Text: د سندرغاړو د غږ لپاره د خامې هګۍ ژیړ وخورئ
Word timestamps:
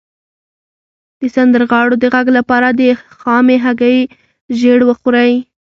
د 1.19 1.21
سندرغاړو 1.35 1.95
د 1.99 2.03
غږ 2.13 2.27
لپاره 2.37 2.67
د 2.79 2.81
خامې 3.17 3.57
هګۍ 3.65 3.99
ژیړ 4.59 4.79
وخورئ 4.89 5.31